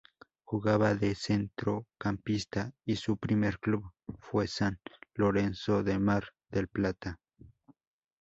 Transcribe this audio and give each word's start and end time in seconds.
Jugaba 0.43 0.95
de 0.95 1.13
centrocampista 1.13 2.73
y 2.85 2.95
su 2.95 3.17
primer 3.17 3.59
club 3.59 3.91
fue 4.17 4.47
San 4.47 4.79
Lorenzo 5.13 5.83
de 5.83 5.99
Mar 5.99 6.23
del 6.49 6.67
Plata. 6.69 7.19